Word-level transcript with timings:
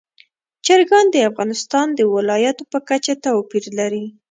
چرګان 0.65 1.05
د 1.11 1.15
افغانستان 1.29 1.87
د 1.93 1.99
ولایاتو 2.13 2.63
په 2.71 2.79
کچه 2.89 3.13
توپیر 3.23 3.63
لري. 3.79 4.05